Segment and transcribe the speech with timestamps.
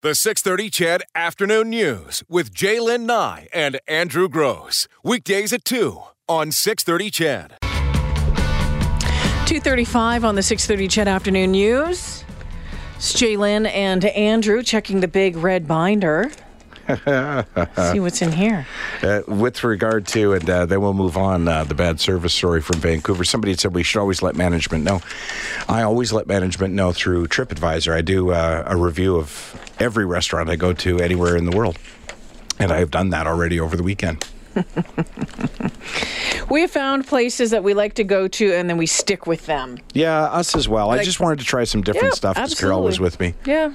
[0.00, 4.86] The 630 CHED Afternoon News with J'lyn Nye and Andrew Grose.
[5.02, 7.56] Weekdays at 2 on 630 CHED.
[9.48, 12.22] 2.35 on the 6.30 CHED Afternoon News.
[12.94, 16.30] It's J'lyn and Andrew checking the big red binder.
[16.88, 18.68] See what's in here.
[19.02, 22.62] Uh, with regard to, and uh, then we'll move on, uh, the bad service story
[22.62, 23.24] from Vancouver.
[23.24, 25.00] Somebody had said we should always let management know.
[25.68, 27.92] I always let management know through TripAdvisor.
[27.92, 31.78] I do uh, a review of every restaurant I go to anywhere in the world.
[32.58, 34.26] And I have done that already over the weekend.
[36.50, 39.44] We have found places that we like to go to and then we stick with
[39.44, 39.78] them.
[39.92, 40.90] Yeah, us as well.
[40.90, 43.34] I just wanted to try some different Yeah, stuff because Carol was with me.
[43.44, 43.74] Yeah.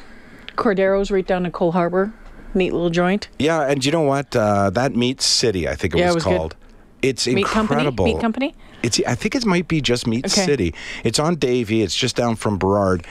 [0.56, 2.12] Cardero's right down in Coal Harbour.
[2.56, 3.30] Neat little joint.
[3.38, 4.36] Yeah, and you know what?
[4.36, 6.38] Uh, that Meat City, I think it Yeah, was, it was good.
[6.38, 6.56] called.
[7.04, 7.62] It's Meat Company?
[7.82, 8.06] incredible.
[8.06, 8.56] Meat Company?
[8.82, 9.00] It's.
[9.06, 10.46] I think it might be just Meat Okay.
[10.46, 10.74] City.
[11.04, 11.84] It's on Davie.
[11.84, 13.06] It's just down from Burrard,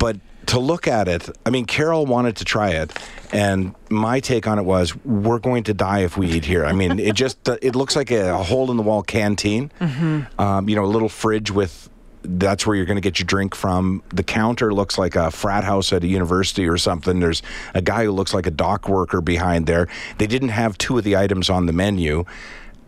[0.00, 2.96] but to look at it, I mean, Carol wanted to try it,
[3.32, 6.64] and my take on it was, we're going to die if we eat here.
[6.64, 9.70] I mean, it just it looks like a, a hole in the wall canteen.
[9.80, 10.40] Mm-hmm.
[10.40, 11.90] Um, you know, a little fridge with.
[12.28, 14.02] That's where you're going to get your drink from.
[14.08, 17.20] The counter looks like a frat house at a university or something.
[17.20, 17.40] There's
[17.72, 19.86] a guy who looks like a dock worker behind there.
[20.18, 22.24] They didn't have two of the items on the menu.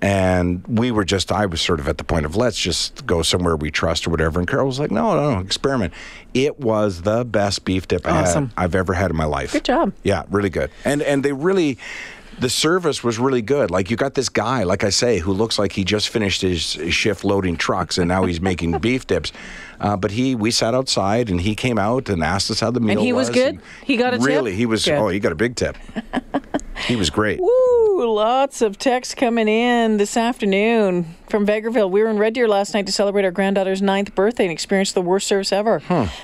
[0.01, 3.23] And we were just, I was sort of at the point of let's just go
[3.23, 4.39] somewhere we trust or whatever.
[4.39, 5.93] And Carol was like, no, no, no, experiment.
[6.35, 8.53] It was the best beef dip I Awesome.
[8.57, 9.53] I've ever had in my life.
[9.53, 9.93] Good job.
[10.05, 10.71] Yeah, really good.
[10.85, 11.79] And and they really
[12.41, 13.71] the service was really good.
[13.71, 16.75] Like you got this guy, like I say, who looks like he just finished his,
[16.75, 19.33] his shift loading trucks and now he's making beef dips.
[19.81, 22.81] Uh, but he, we sat outside and he came out and asked us how the
[22.81, 22.97] meal was.
[22.97, 23.61] And he was good?
[23.85, 24.27] He got a tip?
[24.27, 24.55] really.
[24.55, 24.85] He was.
[24.85, 24.95] Good.
[24.95, 25.77] Oh, he got a big tip.
[26.87, 27.41] he was great.
[27.41, 28.15] Woo!
[28.15, 31.91] Lots of texts coming in this afternoon from Vegreville.
[31.91, 34.95] We were in Red Deer last night to celebrate our granddaughter's ninth birthday and experienced
[34.95, 35.81] the worst service ever.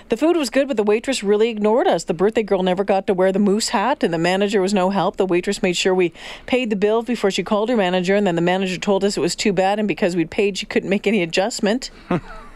[0.08, 2.04] The food was good, but the waitress really ignored us.
[2.04, 4.90] The birthday girl never got to wear the moose hat, and the manager was no
[4.90, 5.16] help.
[5.16, 6.03] The waitress made sure we
[6.46, 9.20] paid the bill before she called her manager, and then the manager told us it
[9.20, 11.90] was too bad, and because we'd paid, she couldn't make any adjustment.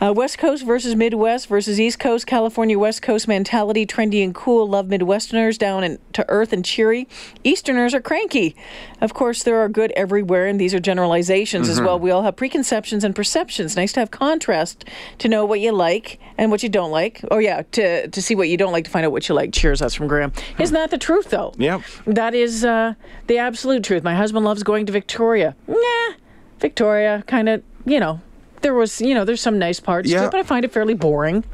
[0.00, 2.26] Uh, West Coast versus Midwest versus East Coast.
[2.26, 4.68] California West Coast mentality, trendy and cool.
[4.68, 7.08] Love Midwesterners down and to earth and cheery.
[7.44, 8.56] Easterners are cranky.
[9.00, 11.98] Of course, there are good everywhere, and these are generalizations as well.
[11.98, 13.76] We all have preconceptions and perceptions.
[13.76, 14.84] Nice to have contrast
[15.18, 17.24] to know what you like and what you don't like.
[17.30, 19.52] Oh yeah, to to see what you don't like to find out what you like.
[19.52, 19.80] Cheers.
[19.80, 20.32] That's from Graham.
[20.58, 21.54] Isn't that the truth though?
[21.58, 21.82] Yep.
[22.06, 22.94] That is uh,
[23.26, 24.02] the absolute truth.
[24.02, 25.54] My husband loves going to Victoria.
[25.66, 26.14] Nah,
[26.62, 28.20] Victoria, kind of, you know,
[28.62, 30.94] there was, you know, there's some nice parts to it, but I find it fairly
[30.94, 31.44] boring.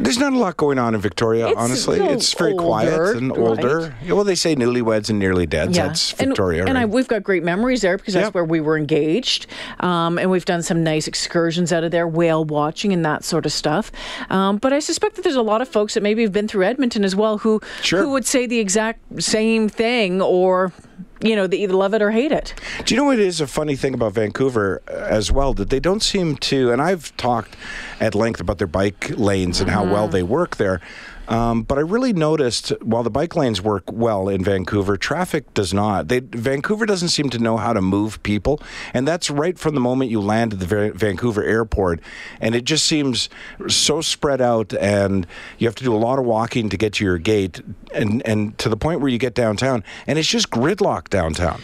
[0.00, 1.98] There's not a lot going on in Victoria, It's honestly.
[1.98, 3.96] It's very older, quiet and older.
[4.04, 5.74] Yeah, Well, they say newlyweds and nearly dead.
[5.74, 6.88] That's and, Victoria, and I, right?
[6.88, 8.34] we've got great memories there because that's Yep.
[8.34, 9.46] where we were engaged,
[9.80, 13.44] um, and we've done some nice excursions out of there, whale watching and that sort
[13.44, 13.90] of stuff.
[14.30, 16.64] Um, but I suspect that there's a lot of folks that maybe have been through
[16.64, 18.00] Edmonton as well who Sure.
[18.02, 20.72] who would say the exact same thing, or
[21.20, 22.54] you know, they either love it or hate it.
[22.84, 25.52] Do you know what is a funny thing about Vancouver uh, as well?
[25.54, 27.56] That they don't seem to, and I've talked
[28.00, 30.80] at length about their bike lanes and how well they work there.
[31.28, 35.74] Um, but I really noticed while the bike lanes work well in Vancouver, traffic does
[35.74, 36.08] not.
[36.08, 38.62] They, Vancouver doesn't seem to know how to move people,
[38.94, 42.00] and that's right from the moment you land at the Va- Vancouver airport.
[42.40, 43.28] And it just seems
[43.68, 45.26] so spread out, and
[45.58, 47.60] you have to do a lot of walking to get to your gate,
[47.92, 51.60] and and to the point where you get downtown, and it's just gridlock downtown.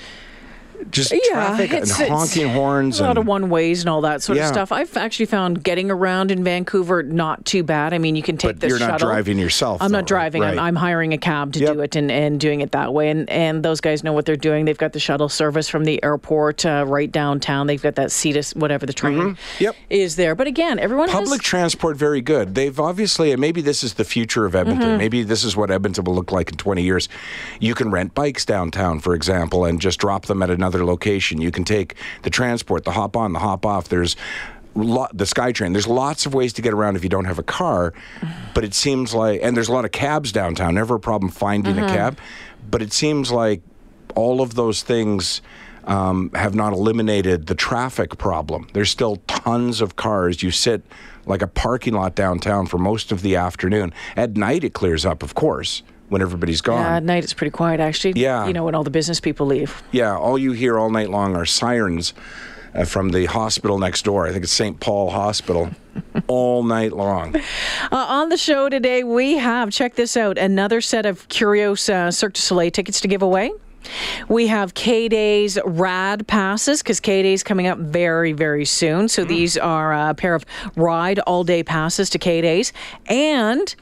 [0.90, 4.36] Just traffic and honking horns a lot and of one ways and all that sort
[4.38, 4.44] Yeah.
[4.44, 4.72] of stuff.
[4.72, 7.92] I've actually found getting around in Vancouver not too bad.
[7.94, 9.08] I mean, you can take But the you're not shuttle.
[9.08, 10.42] driving yourself, I'm though, not driving.
[10.42, 10.52] right?
[10.52, 11.72] I'm, I'm hiring a cab to Yep.
[11.74, 13.10] do it and, and doing it that way.
[13.10, 14.64] And and those guys know what they're doing.
[14.64, 17.66] They've got the shuttle service from the airport uh, right downtown.
[17.66, 19.62] They've got that Cetus, whatever the train Mm-hmm.
[19.64, 19.76] Yep.
[19.90, 20.34] is there.
[20.34, 21.46] But again, everyone public has.
[21.48, 22.54] transport very good.
[22.56, 24.88] They've obviously, and maybe this is the future of Edmonton.
[24.88, 24.98] Mm-hmm.
[24.98, 27.08] Maybe this is what Edmonton will look like in 20 years.
[27.60, 31.42] You can rent bikes downtown, for example, and just drop them at another location.
[31.42, 33.88] You can take the transport, the hop on, the hop off.
[33.90, 34.16] There's
[34.74, 35.72] the SkyTrain.
[35.72, 37.92] There's lots of ways to get around if you don't have a car,
[38.54, 40.74] but it seems like, and there's a lot of cabs downtown.
[40.74, 41.84] Never a problem finding Mm-hmm.
[41.84, 42.18] a cab,
[42.70, 43.60] but it seems like
[44.16, 45.42] all of those things
[45.84, 48.66] um, have not eliminated the traffic problem.
[48.72, 50.42] There's still tons of cars.
[50.42, 50.82] You sit
[51.26, 53.92] like a parking lot downtown for most of the afternoon.
[54.16, 56.80] At night, it clears up, of course, when everybody's gone.
[56.80, 58.14] Yeah, at night it's pretty quiet actually.
[58.16, 58.46] Yeah.
[58.46, 59.82] You know, when all the business people leave.
[59.92, 62.14] Yeah, all you hear all night long are sirens
[62.74, 64.26] uh, from the hospital next door.
[64.26, 64.78] I think it's St.
[64.80, 65.70] Paul Hospital,
[66.26, 67.36] all night long.
[67.36, 67.42] Uh,
[67.90, 72.34] on the show today, we have, check this out, another set of Kurios uh, Cirque
[72.34, 73.52] du Soleil tickets to give away.
[74.28, 79.08] We have K Day's Rad passes because K Day's coming up very, very soon.
[79.08, 82.72] So these are a pair of ride all day passes to K Days.
[83.06, 83.74] And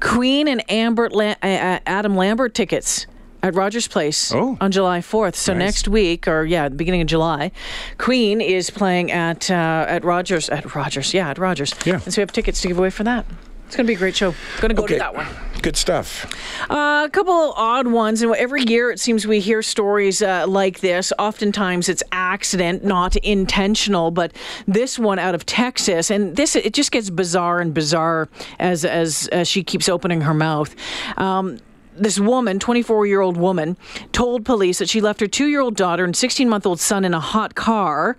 [0.00, 3.06] Queen and Amber uh, uh, Adam Lambert tickets
[3.42, 4.56] at Rogers Place Oh.
[4.60, 5.34] on July 4th.
[5.34, 5.58] So Nice.
[5.60, 7.52] next week, or yeah, the beginning of July,
[7.98, 11.12] Queen is playing at uh, at Rogers at Rogers.
[11.14, 11.74] Yeah, at Rogers.
[11.84, 12.00] Yeah.
[12.04, 13.26] And so we have tickets to give away for that.
[13.66, 14.34] It's going to be a great show.
[14.60, 15.26] Going to go to that one.
[15.62, 16.26] Good stuff.
[16.70, 20.44] Uh, a couple of odd ones, and every year it seems we hear stories uh,
[20.46, 21.10] like this.
[21.18, 24.10] Oftentimes it's accident, not intentional.
[24.10, 24.32] But
[24.66, 28.28] this one out of Texas, and this it just gets bizarre and bizarre
[28.58, 30.74] as as, as she keeps opening her mouth.
[31.16, 31.58] Um,
[31.96, 33.78] this woman, 24 year old woman,
[34.12, 37.06] told police that she left her two year old daughter and 16 month old son
[37.06, 38.18] in a hot car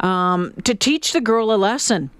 [0.00, 2.10] um, to teach the girl a lesson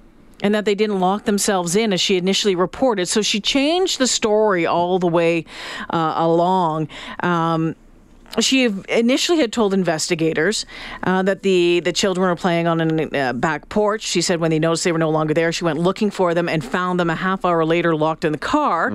[0.42, 3.06] and that they didn't lock themselves in as she initially reported.
[3.06, 5.44] So she changed the story all the way
[5.90, 6.88] uh, along.
[7.20, 7.74] Um,
[8.40, 10.66] she initially had told investigators
[11.04, 14.02] uh, that the, the children were playing on a uh, back porch.
[14.02, 16.48] She said when they noticed they were no longer there, she went looking for them
[16.48, 18.90] and found them a half hour later locked in the car.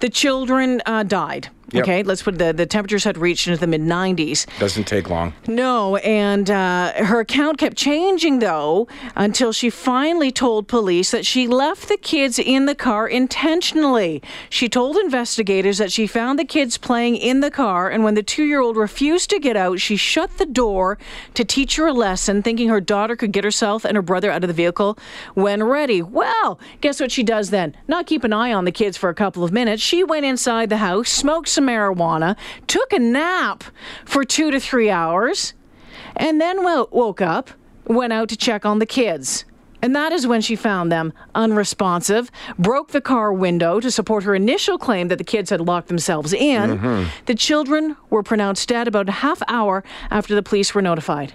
[0.00, 1.48] The children uh, died.
[1.74, 1.82] Yep.
[1.82, 4.46] Okay, let's put the, the temperatures had reached into the mid 90s.
[4.60, 5.34] Doesn't take long.
[5.48, 8.86] No, and uh, her account kept changing though
[9.16, 14.22] until she finally told police that she left the kids in the car intentionally.
[14.48, 18.22] She told investigators that she found the kids playing in the car, and when the
[18.22, 20.96] two year old refused to get out, she shut the door
[21.34, 24.44] to teach her a lesson, thinking her daughter could get herself and her brother out
[24.44, 24.96] of the vehicle
[25.34, 26.02] when ready.
[26.02, 27.74] Well, guess what she does then?
[27.88, 29.82] Not keep an eye on the kids for a couple of minutes.
[29.82, 33.64] She went inside the house, smoked some marijuana, took a nap
[34.04, 35.54] for two to three hours,
[36.16, 37.50] and then woke up,
[37.86, 39.44] went out to check on the kids.
[39.84, 44.34] And that is when she found them unresponsive, broke the car window to support her
[44.34, 47.06] initial claim that the kids had locked themselves in.
[47.26, 51.34] The children were pronounced dead about a half hour after the police were notified.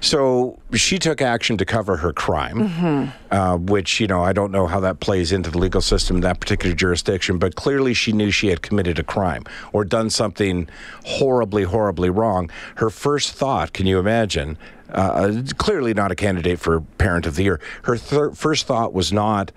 [0.00, 4.68] So she took action to cover her crime, uh, which, you know, I don't know
[4.68, 8.30] how that plays into the legal system in that particular jurisdiction, but clearly she knew
[8.30, 9.42] she had committed a crime
[9.72, 10.68] or done something
[11.04, 12.48] horribly, horribly wrong.
[12.76, 14.56] Her first thought, can you imagine?
[14.92, 17.60] Uh, clearly not a candidate for Parent of the Year.
[17.82, 19.52] Her thir- first thought was not,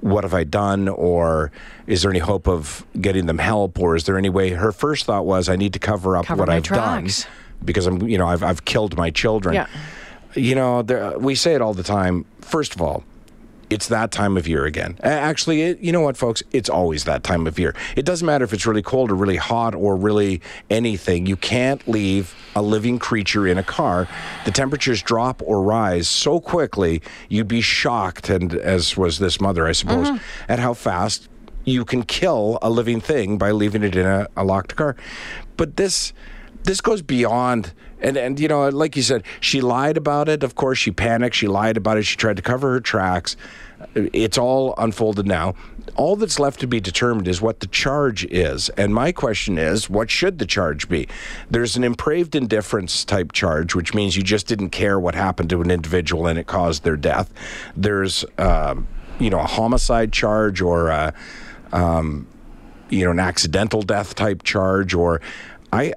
[0.00, 0.88] what have I done?
[0.88, 1.50] Or
[1.86, 3.78] is there any hope of getting them help?
[3.80, 4.50] Or is there any way?
[4.50, 7.24] Her first thought was, I need to cover up Cover what I've tracks.
[7.24, 7.32] done
[7.64, 9.54] because I'm, you know, I've, I've killed my children.
[9.54, 9.66] Yeah.
[10.34, 12.24] You know, there, we say it all the time.
[12.40, 13.02] First of all,
[13.70, 14.98] it's that time of year again.
[15.02, 16.42] Actually, it, you know what, folks?
[16.52, 17.74] It's always that time of year.
[17.96, 21.26] It doesn't matter if it's really cold or really hot or really anything.
[21.26, 24.08] You can't leave a living creature in a car.
[24.44, 29.66] The temperatures drop or rise so quickly, you'd be shocked, and as was this mother,
[29.66, 30.52] I suppose, mm-hmm.
[30.52, 31.28] at how fast
[31.64, 34.96] you can kill a living thing by leaving it in a, a locked car.
[35.56, 36.12] But this
[36.64, 40.42] this goes beyond and and you know like you said she lied about it.
[40.42, 41.36] Of course she panicked.
[41.36, 42.04] She lied about it.
[42.04, 43.36] She tried to cover her tracks.
[43.94, 45.54] It's all unfolded now.
[45.96, 48.68] All that's left to be determined is what the charge is.
[48.70, 51.08] And my question is what should the charge be?
[51.50, 55.60] There's an depraved indifference type charge which means you just didn't care what happened to
[55.62, 57.32] an individual and it caused their death.
[57.76, 58.86] There's um,
[59.20, 61.14] you know a homicide charge or a,
[61.72, 62.26] um,
[62.88, 65.20] you know an accidental death type charge or
[65.72, 65.92] i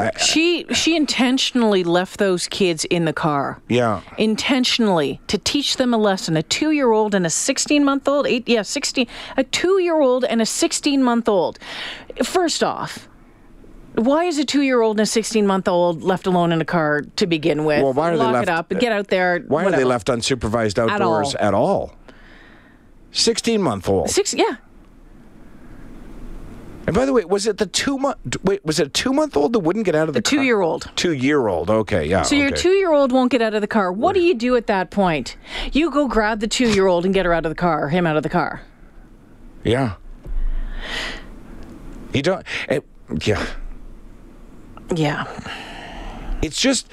[0.00, 3.60] I, She she intentionally left those kids in the car.
[3.68, 4.00] Yeah.
[4.18, 6.36] Intentionally to teach them a lesson.
[6.36, 8.26] A two year old and a sixteen month old.
[8.26, 9.06] Eight yeah, sixteen
[9.36, 11.58] a two year old and a sixteen month old.
[12.24, 13.08] First off,
[13.94, 16.64] why is a two year old and a sixteen month old left alone in a
[16.64, 17.82] car to begin with?
[17.82, 19.40] Well, why are they Lock left- it up and get out there.
[19.46, 21.46] Why are they left unsupervised outdoors all.
[21.46, 21.94] at all?
[23.12, 24.10] 16 month old.
[24.10, 24.56] Six yeah.
[26.86, 29.36] And by the way, was it the two month wait, was it a 2 month
[29.36, 30.88] old that wouldn't get out of the A two year old.
[30.94, 31.68] 2 year old.
[31.68, 32.22] Okay, yeah.
[32.22, 33.90] So your two year old won't get out of the car.
[33.92, 35.36] What do you do at that point?
[35.72, 38.06] You go grab the two year old and get her out of the car, him
[38.06, 38.62] out of the car.
[39.64, 39.94] Yeah.
[42.12, 42.84] You don't it,
[43.24, 43.44] yeah.
[44.94, 45.24] Yeah.
[46.40, 46.88] It's just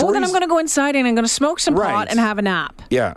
[0.00, 2.18] Well, then I'm going to go inside and I'm going to smoke some pot and
[2.18, 2.82] have a nap.
[2.90, 3.14] Yeah.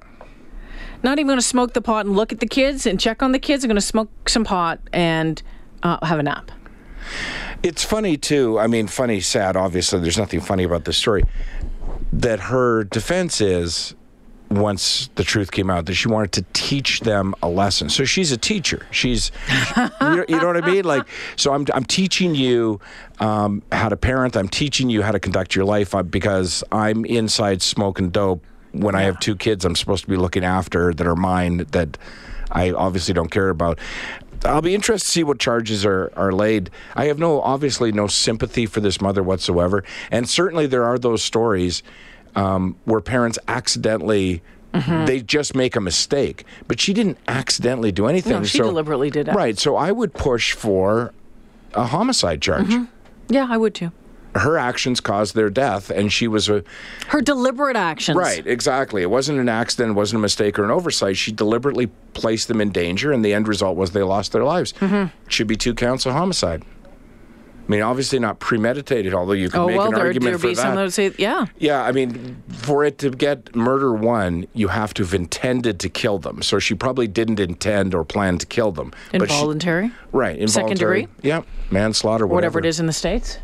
[1.01, 3.31] Not even going to smoke the pot and look at the kids and check on
[3.31, 3.63] the kids.
[3.63, 5.41] I'm going to smoke some pot and
[5.83, 6.51] uh, have a nap.
[7.63, 8.59] It's funny too.
[8.59, 9.55] I mean, funny, sad.
[9.55, 11.23] Obviously, there's nothing funny about this story.
[12.11, 13.95] That her defense is,
[14.49, 17.89] once the truth came out, that she wanted to teach them a lesson.
[17.89, 18.85] So she's a teacher.
[18.91, 19.31] She's,
[19.77, 20.85] you, know, what I mean?
[20.85, 22.79] Like, so I'm I'm teaching you
[23.19, 24.35] um, how to parent.
[24.35, 28.43] I'm teaching you how to conduct your life uh, because I'm inside smoking dope.
[28.71, 31.65] When I have two kids, I'm supposed to be looking after that are mine.
[31.71, 31.97] That
[32.51, 33.79] I obviously don't care about.
[34.45, 36.69] I'll be interested to see what charges are, are laid.
[36.95, 39.83] I have no, obviously, no sympathy for this mother whatsoever.
[40.11, 41.83] And certainly there are those stories
[42.35, 46.45] um, where parents accidentally They just make a mistake.
[46.67, 48.33] But she didn't accidentally do anything.
[48.33, 49.33] No, she so- deliberately did it.
[49.33, 49.57] Right.
[49.57, 51.13] So I would push for
[51.73, 52.67] a homicide charge.
[52.67, 52.85] Mm-hmm.
[53.33, 53.91] Yeah, I would too.
[54.35, 56.63] Her actions caused their death, and she was a.
[57.07, 58.15] Her deliberate actions.
[58.17, 59.01] Right, exactly.
[59.01, 61.17] It wasn't an accident, it wasn't a mistake or an oversight.
[61.17, 64.73] She deliberately placed them in danger, and the end result was they lost their lives.
[64.73, 65.07] Mm-hmm.
[65.29, 66.63] Should be two counts of homicide.
[66.63, 70.47] I mean, obviously not premeditated, although you could Oh make well, an there argument for
[70.47, 70.81] be some that that.
[70.81, 71.45] would say, yeah.
[71.59, 75.89] Yeah, I mean, for it to get murder one, you have to have intended to
[75.89, 76.41] kill them.
[76.41, 78.91] So she probably didn't intend or plan to kill them.
[79.11, 81.01] But she- Involuntary, right, involuntary.
[81.01, 81.13] degree?
[81.29, 82.53] Yeah, manslaughter, whatever.
[82.57, 83.37] whatever it is in the states.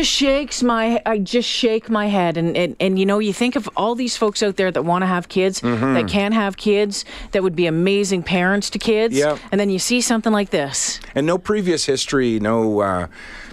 [0.00, 1.02] Just shakes my.
[1.04, 4.16] I just shake my head, and, and and you know, you think of all these
[4.16, 5.92] folks out there that want to have kids, Mm-hmm.
[5.92, 9.36] that can't have kids, that would be amazing parents to kids, Yeah.
[9.52, 11.00] and then you see something like this.
[11.14, 13.06] And no previous history, no uh,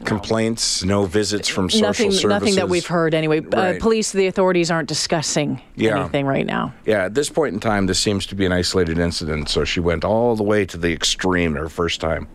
[0.06, 2.30] complaints, no visits from social nothing, services.
[2.30, 3.42] nothing that we've heard anyway.
[3.42, 3.76] Right.
[3.76, 6.00] Uh, police, the authorities aren't discussing Yeah.
[6.00, 6.74] anything right now.
[6.86, 9.50] Yeah, at this point in time, this seems to be an isolated incident.
[9.50, 12.30] So she went all the way to the extreme her first time.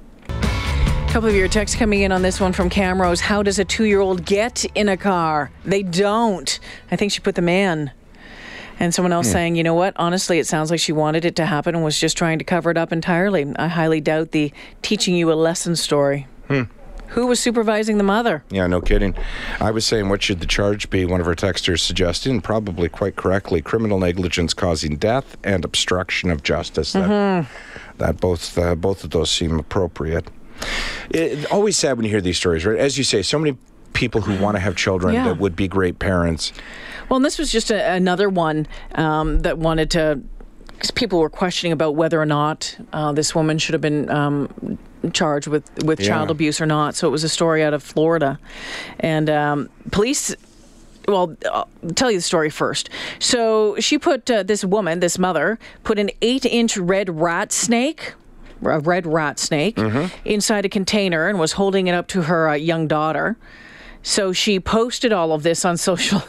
[1.12, 3.20] Couple of your texts coming in on this one from Camrose.
[3.20, 5.50] How does a two-year-old get in a car?
[5.62, 6.58] They don't.
[6.90, 7.92] I think she put the man.
[8.80, 9.32] And someone else hmm.
[9.32, 9.92] saying, you know what?
[9.96, 12.70] Honestly, it sounds like she wanted it to happen and was just trying to cover
[12.70, 13.52] it up entirely.
[13.56, 16.26] I highly doubt the teaching you a lesson story.
[16.48, 16.62] Hmm.
[17.08, 18.42] Who was supervising the mother?
[18.48, 19.14] Yeah, no kidding.
[19.60, 21.04] I was saying, what should the charge be?
[21.04, 26.30] One of our texters suggested, and probably quite correctly, criminal negligence causing death and obstruction
[26.30, 26.94] of justice.
[26.94, 27.98] That, mm-hmm.
[27.98, 30.30] that both uh, both of those seem appropriate.
[31.10, 32.78] It, always sad when you hear these stories, right?
[32.78, 33.56] As you say, so many
[33.92, 35.24] people who want to have children Yeah.
[35.24, 36.52] that would be great parents.
[37.08, 40.20] Well, and this was just a, another one um, that wanted to.
[40.74, 44.78] Because people were questioning about whether or not uh, this woman should have been um,
[45.12, 46.08] charged with with Yeah.
[46.08, 46.96] child abuse or not.
[46.96, 48.38] So it was a story out of Florida,
[48.98, 50.34] and um, police.
[51.06, 52.88] Well, I'll tell you the story first.
[53.18, 58.14] So she put uh, this woman, this mother, put an eight-inch red rat snake.
[58.62, 59.76] A red rat snake
[60.24, 63.36] inside a container and was holding it up to her uh, young daughter.
[64.02, 66.22] So she posted all of this on social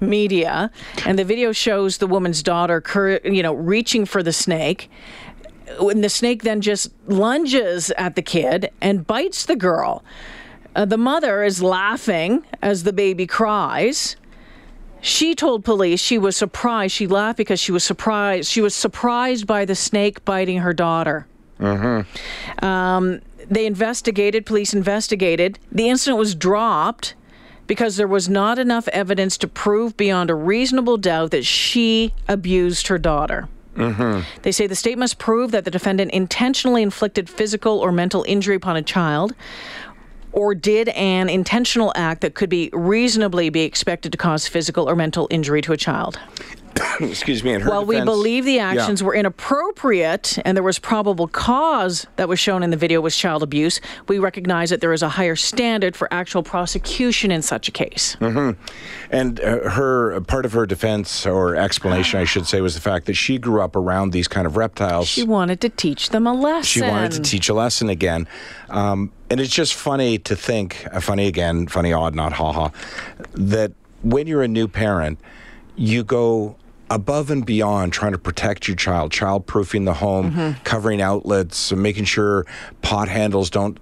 [0.00, 0.70] media,
[1.04, 4.90] and the video shows the woman's daughter, cur- you know, reaching for the snake.
[5.80, 10.04] When the snake then just lunges at the kid and bites the girl.
[10.76, 14.16] Uh, the mother is laughing as the baby cries.
[15.00, 16.94] She told police she was surprised.
[16.94, 18.48] She laughed because she was surprised.
[18.50, 21.26] She was surprised by the snake biting her daughter.
[22.62, 25.58] Um, they investigated, police investigated.
[25.70, 27.14] The incident was dropped
[27.66, 32.88] because there was not enough evidence to prove beyond a reasonable doubt that she abused
[32.88, 33.48] her daughter.
[34.42, 38.56] They say the state must prove that the defendant intentionally inflicted physical or mental injury
[38.56, 39.34] upon a child
[40.32, 44.94] or did an intentional act that could be reasonably be expected to cause physical or
[44.94, 46.18] mental injury to a child.
[47.00, 47.52] Excuse me.
[47.52, 48.70] In her Well, we believe the Yeah.
[48.70, 53.16] actions were inappropriate and there was probable cause that was shown in the video was
[53.16, 53.80] child abuse.
[54.08, 58.16] We recognize that there is a higher standard for actual prosecution in such a case.
[58.20, 63.06] And uh, her part of her defense or explanation, I should say, was the fact
[63.06, 65.08] that she grew up around these kind of reptiles.
[65.08, 66.62] She wanted to teach them a lesson.
[66.64, 68.26] She wanted to teach a lesson again.
[68.68, 72.68] Um, and it's just funny to think, uh, funny again, funny odd, not haha,
[73.32, 75.18] that when you're a new parent,
[75.76, 76.56] you go
[76.90, 80.62] above and beyond trying to protect your child, child proofing the home, Mm-hmm.
[80.64, 82.46] covering outlets, making sure
[82.82, 83.78] pot handles don't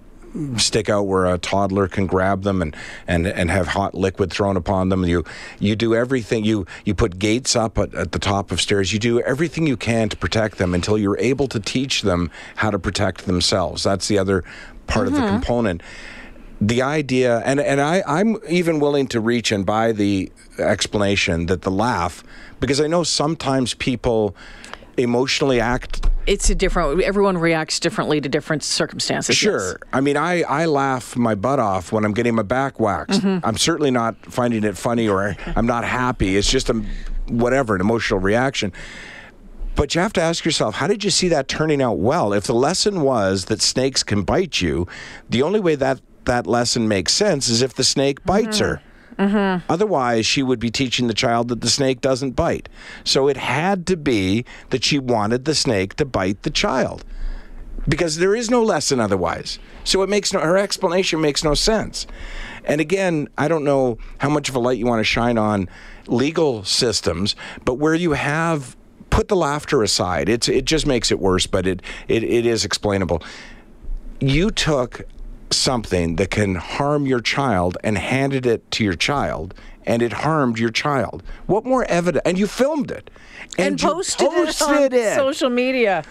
[0.57, 2.75] stick out where a toddler can grab them and,
[3.07, 5.05] and, and have hot liquid thrown upon them.
[5.05, 5.23] You
[5.59, 6.43] you do everything.
[6.43, 8.91] You you put gates up at, at the top of stairs.
[8.91, 12.69] You do everything you can to protect them until you're able to teach them how
[12.69, 13.83] to protect themselves.
[13.83, 14.43] That's the other
[14.87, 15.81] part of the component.
[16.61, 21.63] The idea, and, and I, I'm even willing to reach and buy the explanation that
[21.63, 22.23] the laugh,
[22.59, 24.35] because I know sometimes people
[24.97, 29.35] emotionally act It's a different, everyone reacts differently to different circumstances.
[29.35, 29.51] yes.
[29.51, 29.79] Sure.
[29.91, 33.21] I mean, I, I laugh my butt off when I'm getting my back waxed.
[33.21, 33.45] Mm-hmm.
[33.45, 36.37] I'm certainly not finding it funny or I'm not happy.
[36.37, 36.81] It's just a
[37.27, 38.71] whatever, an emotional reaction.
[39.75, 42.31] But you have to ask yourself, how did you see that turning out well?
[42.31, 44.87] If the lesson was that snakes can bite you,
[45.29, 48.81] the only way that that lesson makes sense is if the snake bites her.
[49.17, 49.71] Mm-hmm.
[49.71, 52.67] Otherwise, she would be teaching the child that the snake doesn't bite.
[53.03, 57.05] So it had to be that she wanted the snake to bite the child
[57.87, 59.59] because there is no lesson otherwise.
[59.83, 62.07] So it makes no her explanation makes no sense.
[62.65, 65.69] And again, I don't know how much of a light you want to shine on
[66.07, 68.75] legal systems, but where you have
[69.09, 72.65] put the laughter aside, it's it just makes it worse, but it it, it is
[72.65, 73.21] explainable.
[74.19, 75.01] You took
[75.55, 79.53] something that can harm your child and handed it to your child
[79.85, 81.23] and it harmed your child.
[81.45, 82.23] What more evidence?
[82.25, 83.09] And you filmed it.
[83.57, 85.15] And, you posted, it on it.
[85.15, 86.03] social media.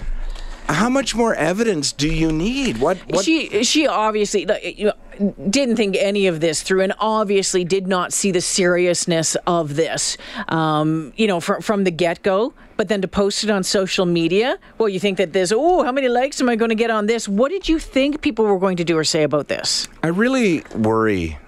[0.68, 2.78] How much more evidence do you need?
[2.78, 2.99] What?
[3.09, 7.64] what She she obviously like, you know, didn't think any of this through, and obviously
[7.64, 10.16] did not see the seriousness of this.
[10.49, 12.54] Um, you know, from from the get go.
[12.76, 15.52] But then to post it on social media, well, you think that this.
[15.54, 17.28] Oh, how many likes am I going to get on this?
[17.28, 19.87] What did you think people were going to do or say about this?
[20.02, 21.38] I really worry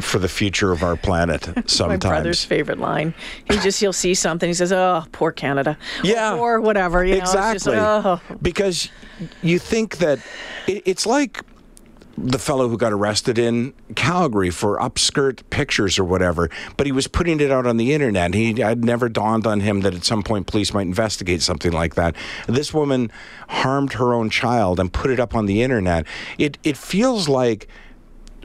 [0.00, 1.78] for the future of our planet sometimes.
[2.04, 3.14] My brother's favorite line.
[3.50, 4.48] He just he'll see something.
[4.48, 6.36] He says, "Oh, poor Canada." Yeah.
[6.36, 7.04] Or, whatever.
[7.04, 7.76] You know, exactly.
[7.76, 8.20] oh.
[8.42, 8.90] Because
[9.42, 10.18] you think that
[10.66, 11.42] it, it's like
[12.18, 17.06] the fellow who got arrested in Calgary for upskirt pictures or whatever, but he was
[17.06, 18.32] putting it out on the internet.
[18.32, 21.94] He had never dawned on him that at some point police might investigate something like
[21.96, 22.16] that.
[22.46, 23.12] This woman
[23.48, 26.06] harmed her own child and put it up on the internet.
[26.38, 27.68] It it feels like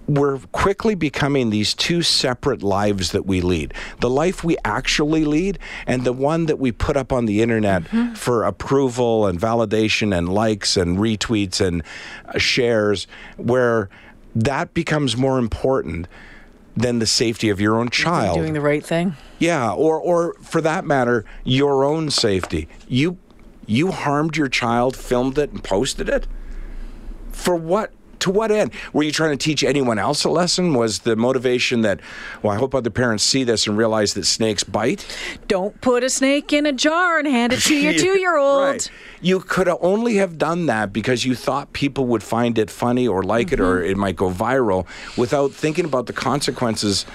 [0.08, 5.58] we're quickly becoming these two separate lives that we lead the life we actually lead
[5.86, 7.84] and the one that we put up on the internet
[8.18, 11.84] for approval and validation and likes and retweets and
[12.26, 13.90] uh, shares where
[14.36, 16.08] that becomes more important
[16.76, 19.16] than the safety of your own child doing the right thing.
[19.40, 22.68] yeah, or or for that matter, your own safety.
[22.88, 23.18] You
[23.66, 26.28] you harmed your child, filmed it, and posted it.
[27.32, 27.92] For what?
[28.22, 28.72] To what end?
[28.94, 30.74] Were you trying to teach anyone else a lesson?
[30.76, 32.00] Was the motivation that,
[32.44, 35.06] well, I hope other parents see this and realize that snakes bite?
[35.48, 38.64] Don't put a snake in a jar and hand it to your two-year-old.
[38.64, 38.92] Right.
[39.22, 43.24] You could only have done that because you thought people would find it funny or
[43.24, 43.92] like it or Mm-hmm.
[43.92, 44.86] it might go viral
[45.18, 47.06] without thinking about the consequences,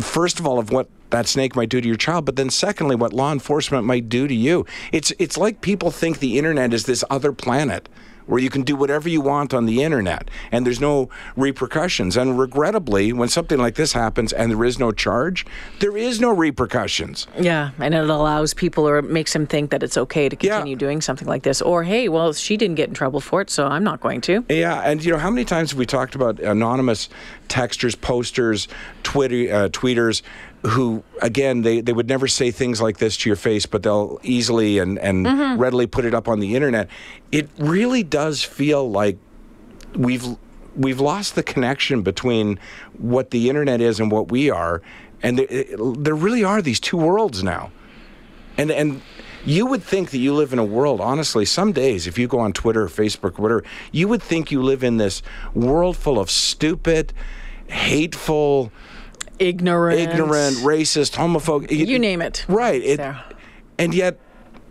[0.00, 2.96] first of all, of what that snake might do to your child, but then secondly,
[2.96, 4.66] what law enforcement might do to you.
[4.90, 7.88] It's, it's like people think the internet is this other planet
[8.26, 12.16] where you can do whatever you want on the internet and there's no repercussions.
[12.16, 15.46] And regrettably, when something like this happens and there is no charge,
[15.80, 17.26] there is no repercussions.
[17.38, 20.56] Yeah, and it allows people or it makes them think that it's okay to Yeah.
[20.56, 21.62] continue doing something like this.
[21.62, 24.44] Or hey, well, she didn't get in trouble for it, so I'm not going to.
[24.48, 27.08] Yeah, and you know how many times have we talked about anonymous
[27.48, 28.68] texters, posters,
[29.02, 30.22] Twitter, uh, tweeters,
[30.68, 34.18] who again they, they would never say things like this to your face, but they'll
[34.22, 35.60] easily and and mm-hmm.
[35.60, 36.88] readily put it up on the internet.
[37.32, 39.18] It really does feel like
[39.94, 40.24] we've
[40.76, 42.58] we've lost the connection between
[42.98, 44.82] what the internet is and what we are,
[45.22, 45.64] and there,
[45.96, 47.70] there really are these two worlds now.
[48.58, 49.02] And and
[49.44, 52.40] you would think that you live in a world, honestly, some days, if you go
[52.40, 55.22] on Twitter or Facebook or whatever, you would think you live in this
[55.54, 57.12] world full of stupid,
[57.68, 58.72] hateful,
[59.38, 60.00] Ignorant.
[60.00, 61.70] ignorant, racist, homophobic.
[61.70, 62.44] You name it.
[62.48, 62.82] Right.
[62.82, 63.22] It, there.
[63.78, 64.18] and yet,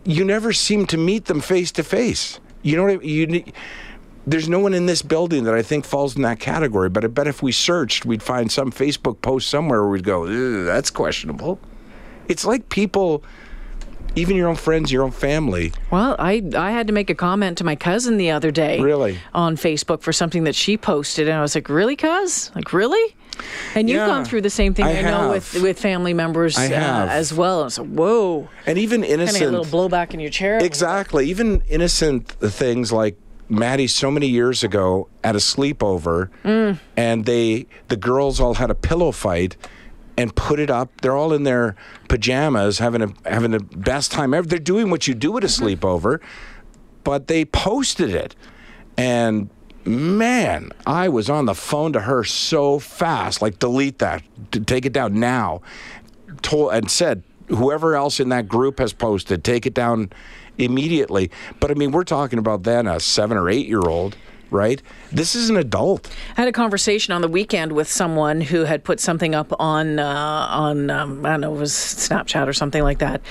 [0.03, 2.39] you never seem to meet them face to face.
[2.61, 3.33] You know what I mean?
[3.33, 3.43] You,
[4.27, 7.07] there's no one in this building that I think falls in that category, but I
[7.07, 11.59] bet if we searched, we'd find some Facebook post somewhere where we'd go, that's questionable.
[12.27, 13.23] It's like people,
[14.15, 15.71] even your own friends, your own family.
[15.91, 18.79] Well, I I had to make a comment to my cousin the other day.
[18.79, 19.17] Really?
[19.33, 22.51] On Facebook for something that she posted, and I was like, "Really, cuz?
[22.55, 23.15] Like, really?"
[23.75, 26.57] And you've Yeah, gone through the same thing, I I, know, with with family members
[26.57, 27.69] uh, as well.
[27.69, 29.43] So, whoa, And even kind of innocent.
[29.43, 30.57] a little blowback in your chair.
[30.63, 31.27] Exactly.
[31.29, 33.17] Even innocent things like
[33.49, 36.79] Maddie so many years ago at a sleepover, Mm.
[36.95, 39.57] and they the girls all had a pillow fight
[40.17, 41.01] and put it up.
[41.01, 41.75] They're all in their
[42.07, 44.47] pajamas, having a having the best time ever.
[44.47, 45.65] They're doing what you do at a Mm-hmm.
[45.65, 46.19] sleepover,
[47.03, 48.35] but they posted it,
[48.97, 49.49] and
[49.85, 54.23] man, I was on the phone to her so fast, like delete that,
[54.65, 55.61] take it down now,
[56.41, 60.11] told and said whoever else in that group has posted, take it down
[60.57, 61.29] immediately.
[61.59, 64.17] But I mean, we're talking about then a seven or eight year old,
[64.55, 64.81] right?
[65.11, 66.09] This is an adult.
[66.37, 69.99] I had a conversation on the weekend with someone who had put something up on
[69.99, 73.21] uh, on um, I don't know it was Snapchat or something like that,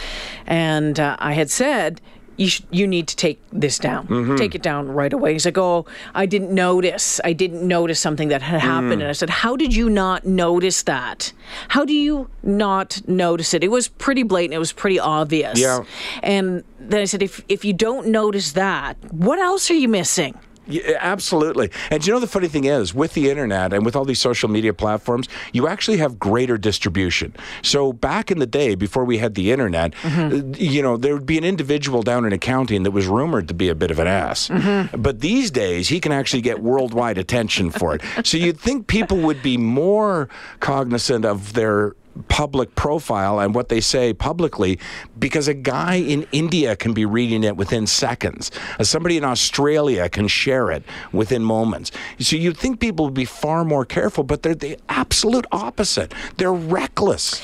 [0.47, 2.01] and uh, I had said.
[2.37, 4.09] You, sh- you need to take this down.
[4.37, 5.35] Take it down right away.
[5.35, 7.21] He's like, Oh, I didn't notice.
[7.23, 9.03] I didn't notice something that had happened.
[9.03, 11.33] And I said, How did you not notice that?
[11.69, 13.63] How do you not notice it?
[13.63, 14.55] It was pretty blatant.
[14.55, 15.61] It was pretty obvious.
[15.61, 15.85] Yeah.
[16.25, 20.35] And then I said, If, if you don't notice that, what else are you missing?
[20.67, 21.71] Yeah, absolutely.
[21.91, 24.49] And you know the funny thing is, with the internet and with all these social
[24.49, 27.35] media platforms, you actually have greater distribution.
[27.63, 31.27] So back in the day, before we had the internet, uh, you know, there would
[31.27, 34.07] be an individual down in accounting that was rumored to be a bit of an
[34.07, 34.49] ass.
[34.97, 38.03] But these days, he can actually get worldwide attention for it.
[38.25, 40.29] So you'd think people would be more
[40.61, 41.95] cognizant of their
[42.29, 44.79] public profile and what they say publicly
[45.19, 48.51] because a guy in India can be reading it within seconds.
[48.79, 51.91] Uh, somebody in Australia can share it within moments.
[52.21, 56.15] So you'd think people would be far more careful, but they're the absolute opposite.
[56.37, 57.41] They're reckless.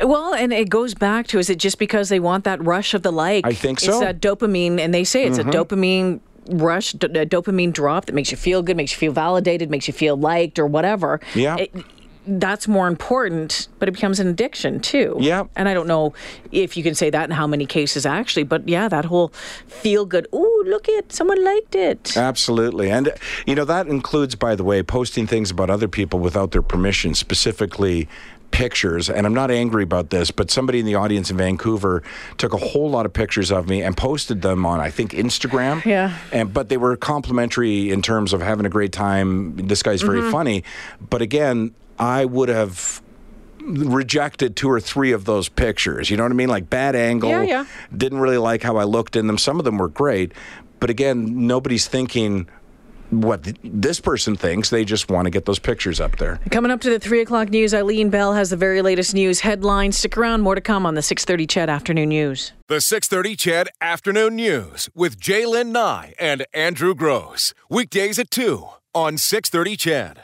[0.00, 3.02] Well, and it goes back to is it just because they want that rush of
[3.02, 3.46] the like?
[3.46, 3.90] I think so.
[3.92, 8.14] It's that dopamine, and they say it's a dopamine rush, d- a dopamine drop that
[8.14, 11.20] makes you feel good, makes you feel validated, makes you feel liked or whatever.
[11.34, 11.56] Yeah.
[11.56, 11.74] It-
[12.26, 15.16] that's more important, but it becomes an addiction too.
[15.20, 15.44] Yeah.
[15.56, 16.14] And I don't know
[16.52, 19.28] if you can say that in how many cases actually, but yeah, that whole
[19.66, 20.26] feel good.
[20.34, 22.16] Ooh, look it, someone liked it.
[22.16, 22.90] Absolutely.
[22.90, 23.12] And,
[23.46, 27.14] you know, that includes, by the way, posting things about other people without their permission,
[27.14, 28.08] specifically
[28.50, 29.10] pictures.
[29.10, 32.04] And I'm not angry about this, but somebody in the audience in Vancouver
[32.38, 35.84] took a whole lot of pictures of me and posted them on, I think, Instagram.
[35.84, 36.16] Yeah.
[36.30, 39.56] And, but they were complimentary in terms of having a great time.
[39.56, 40.30] This guy's very Mm-hmm.
[40.30, 40.64] funny.
[41.10, 43.02] But again, I would have
[43.60, 46.10] rejected two or three of those pictures.
[46.10, 46.48] You know what I mean?
[46.48, 47.30] Like bad angle.
[47.30, 47.66] Yeah, yeah.
[47.96, 49.38] Didn't really like how I looked in them.
[49.38, 50.32] Some of them were great,
[50.80, 52.48] but again, nobody's thinking
[53.10, 54.70] what th- this person thinks.
[54.70, 56.40] They just want to get those pictures up there.
[56.50, 59.96] Coming up to the three o'clock news, Eileen Bell has the very latest news headlines.
[59.96, 62.52] Stick around, more to come on the six thirty CHED Afternoon News.
[62.68, 67.54] The 630 CHED Afternoon News with J'lyn Nye and Andrew Grose.
[67.68, 70.12] Weekdays at 2 on 630 CHED.